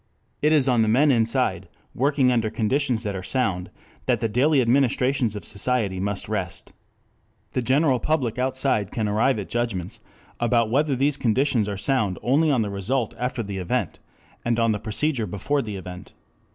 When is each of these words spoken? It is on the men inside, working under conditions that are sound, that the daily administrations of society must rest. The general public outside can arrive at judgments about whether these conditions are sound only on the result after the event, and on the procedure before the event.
It 0.41 0.51
is 0.51 0.67
on 0.67 0.81
the 0.81 0.87
men 0.87 1.11
inside, 1.11 1.67
working 1.93 2.31
under 2.31 2.49
conditions 2.49 3.03
that 3.03 3.15
are 3.15 3.21
sound, 3.21 3.69
that 4.07 4.19
the 4.19 4.27
daily 4.27 4.59
administrations 4.59 5.35
of 5.35 5.45
society 5.45 5.99
must 5.99 6.27
rest. 6.27 6.73
The 7.53 7.61
general 7.61 7.99
public 7.99 8.39
outside 8.39 8.89
can 8.91 9.07
arrive 9.07 9.37
at 9.37 9.47
judgments 9.47 9.99
about 10.39 10.71
whether 10.71 10.95
these 10.95 11.17
conditions 11.17 11.69
are 11.69 11.77
sound 11.77 12.17
only 12.23 12.49
on 12.49 12.63
the 12.63 12.71
result 12.71 13.13
after 13.19 13.43
the 13.43 13.57
event, 13.59 13.99
and 14.43 14.59
on 14.59 14.71
the 14.71 14.79
procedure 14.79 15.27
before 15.27 15.61
the 15.61 15.75
event. 15.75 16.13